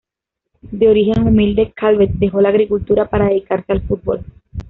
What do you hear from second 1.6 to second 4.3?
Calvet dejó la agricultura para dedicarse al fútbol.